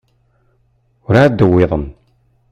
Ur 1.07 1.15
εad 1.17 1.33
d-wwiḍen. 1.37 1.85